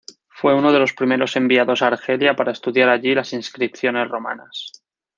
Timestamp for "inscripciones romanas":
3.33-4.81